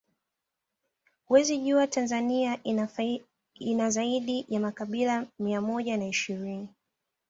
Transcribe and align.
Huwezi 1.25 1.57
jua 1.57 1.87
Tanzania 1.87 2.59
ina 3.57 3.89
zaidi 3.89 4.45
ya 4.49 4.59
makabila 4.59 5.27
mia 5.39 5.61
moja 5.61 5.97
na 5.97 6.07
ishirini 6.07 6.69